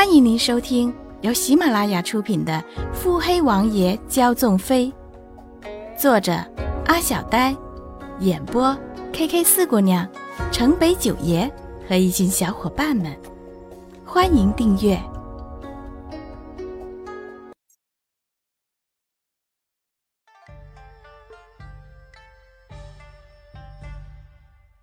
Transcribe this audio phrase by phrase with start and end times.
[0.00, 2.54] 欢迎您收听由喜马拉雅出品的
[2.94, 4.90] 《腹黑王爷骄纵妃》，
[5.94, 6.32] 作者
[6.86, 7.54] 阿小呆，
[8.20, 8.74] 演播
[9.12, 10.10] K K 四姑娘、
[10.50, 11.46] 城北九爷
[11.86, 13.14] 和一群小伙伴们。
[14.02, 14.98] 欢迎订阅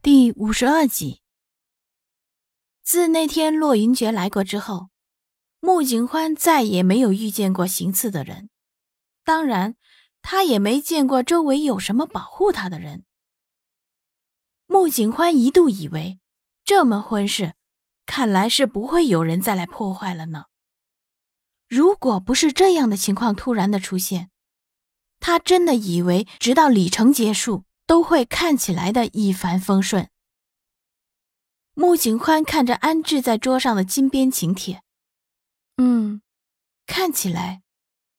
[0.00, 1.20] 第五十二集。
[2.84, 4.89] 自那天洛云珏来过之后，
[5.60, 8.48] 穆景欢再也没有遇见过行刺的人，
[9.24, 9.76] 当然，
[10.22, 13.04] 他也没见过周围有什么保护他的人。
[14.66, 16.18] 穆景欢一度以为，
[16.64, 17.54] 这门婚事
[18.06, 20.46] 看来是不会有人再来破坏了呢。
[21.68, 24.30] 如果不是这样的情况突然的出现，
[25.20, 30.08] 他真的以为直到礼成结束都会看起来的一帆风顺。
[31.74, 34.82] 穆景欢看着安置在桌上的金边请帖，
[35.82, 36.20] 嗯，
[36.84, 37.62] 看起来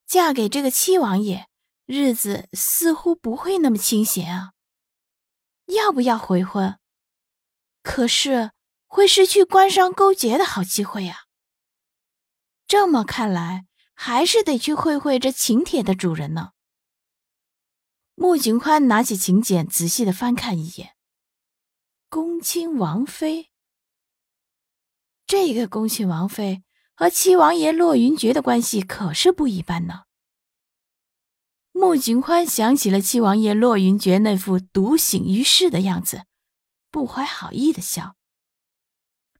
[0.07, 1.47] 嫁给这个七王爷，
[1.85, 4.53] 日子似乎不会那么清闲啊。
[5.65, 6.79] 要不要回婚？
[7.83, 8.49] 可是
[8.87, 11.25] 会失去官商勾结的好机会呀。
[12.65, 16.53] 这么看来，还是得去会会这请帖的主人呢。
[18.15, 20.95] 穆景宽拿起请柬，仔细的翻看一眼，
[22.09, 23.51] 恭亲王妃。
[25.27, 26.63] 这个恭亲王妃
[27.01, 30.03] 和七王爷洛云珏的关系可是不一般呢。
[31.71, 36.25] 穆景欢想起了七王爷洛云珏那副独醒于世的样子，
[36.91, 38.15] 不怀好意的笑。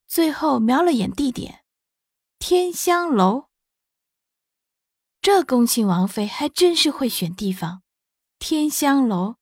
[0.08, 1.64] 最后瞄了眼地点，
[2.40, 3.46] 天香楼。
[5.22, 7.84] 这恭亲王妃还真是会选地方。
[8.40, 9.36] 天香楼，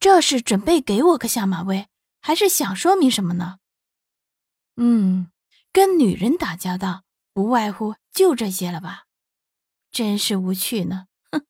[0.00, 1.86] 这是准备给我个下马威，
[2.22, 3.58] 还是想说明什么呢？
[4.76, 5.30] 嗯。
[5.70, 7.02] 跟女人打交道，
[7.36, 9.04] 不外乎就这些了吧？
[9.90, 11.08] 真是无趣呢。
[11.30, 11.44] 哼！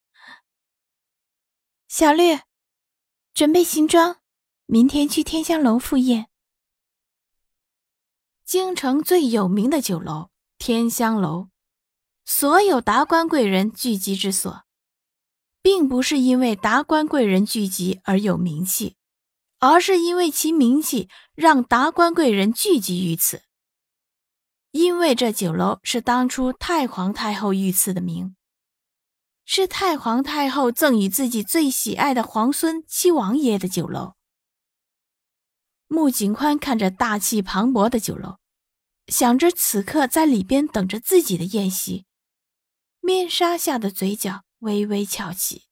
[1.86, 2.40] 小绿，
[3.32, 4.16] 准备行装，
[4.64, 6.26] 明天去天香楼赴宴。
[8.44, 11.50] 京城最有名的酒楼——天香楼，
[12.24, 14.64] 所有达官贵人聚集之所，
[15.62, 18.96] 并不是因为达官贵人聚集而有名气，
[19.60, 23.44] 而是因为其名气让达官贵人聚集于此。
[24.76, 28.36] 因为这酒楼是当初太皇太后御赐的名，
[29.46, 34.16] 是太皇太后赠予自己最喜爱的皇孙七王爷的酒楼。
[35.88, 38.36] 穆景宽看着大气磅礴的酒楼，
[39.06, 42.04] 想着此刻在里边等着自己的宴席，
[43.00, 45.62] 面纱下的嘴角微微翘起。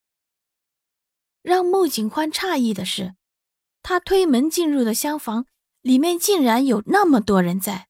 [1.43, 3.15] 让穆景宽诧异的是，
[3.83, 5.45] 他推门进入的厢房
[5.83, 7.89] 里面竟然有那么多人在。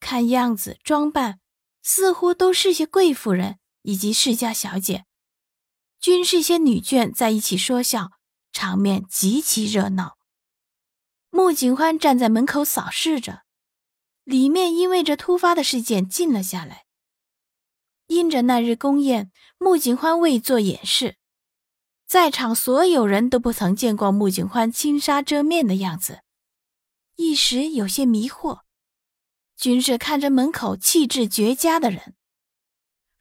[0.00, 1.38] 看样子，装扮
[1.82, 5.04] 似乎都是些贵妇人以及世家小姐，
[6.00, 8.10] 均是些女眷在一起说笑，
[8.50, 10.16] 场面极其热闹。
[11.30, 13.42] 穆景欢站在门口扫视着，
[14.24, 16.86] 里面因为这突发的事件静了下来。
[18.08, 21.16] 因着那日宫宴，穆景欢未做掩饰，
[22.06, 26.22] 在场所有人都不曾见过穆景欢轻纱遮面的样子，
[27.14, 28.62] 一时有些迷惑。
[29.60, 32.14] 均是看着门口气质绝佳的人，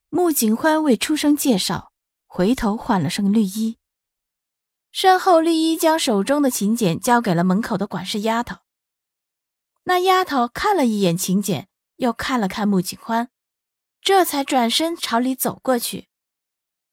[0.08, 1.92] 穆景欢未出声介绍，
[2.28, 3.78] 回头换了身绿衣。
[4.90, 8.60] 身后绿衣将手中的请柬交给了门口的管事丫头。
[9.84, 11.68] 那丫头看了一眼请柬，
[11.98, 13.28] 又看了看穆景欢，
[14.02, 16.08] 这才转身朝里走过去，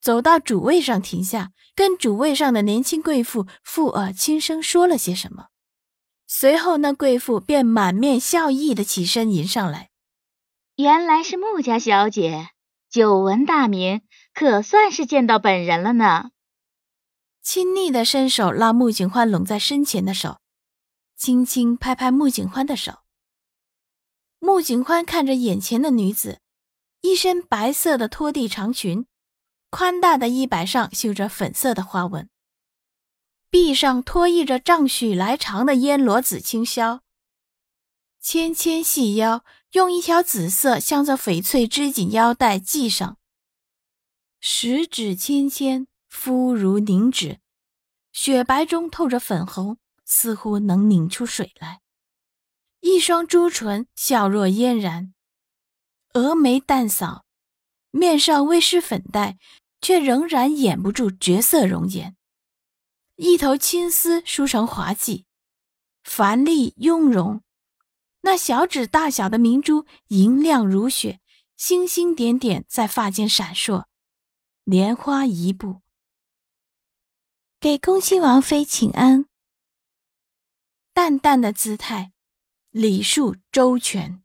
[0.01, 5.51] 走到主位上停下，跟主位上的年轻贵妇附耳轻声说了些什么。
[6.27, 9.91] 随后，那贵妇便满面笑意的起身迎上来。
[10.75, 12.51] 原来是穆家小姐，
[12.91, 14.03] 久闻大名，
[14.35, 16.31] 可算是见到本人了呢。
[17.43, 20.41] 亲昵的伸手拉穆景欢拢在身前的手，
[21.17, 22.99] 轻轻拍拍穆景欢的手。
[24.41, 26.41] 穆景欢看着眼前的女子，
[27.03, 29.07] 一身白色的拖地长裙，
[29.71, 32.29] 宽大的衣摆上绣着粉色的花纹。
[33.59, 37.01] 臂上托曳着丈许来长的烟罗紫青绡，
[38.21, 43.17] 纤纤细腰用一条紫色镶着翡翠织锦腰带系上，
[44.41, 47.41] 十指纤纤，肤如凝脂，
[48.13, 51.81] 雪白中透着粉红，似乎能拧出水来。
[52.81, 55.15] 一双朱唇笑若嫣然，
[56.13, 57.25] 峨眉淡扫，
[57.91, 59.39] 面上微施粉黛，
[59.81, 62.15] 却仍然掩不住绝色容颜。
[63.17, 65.25] 一头青丝梳成滑髻，
[66.05, 67.43] 繁丽雍容，
[68.21, 71.21] 那小指大小的明珠银亮如雪，
[71.57, 73.87] 星星点点在发间闪烁，
[74.65, 75.81] 莲花一步，
[77.59, 79.27] 给恭亲王妃请安。
[80.93, 82.13] 淡淡的姿态，
[82.71, 84.23] 礼数周全。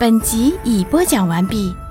[0.00, 1.83] 本集已播讲完毕。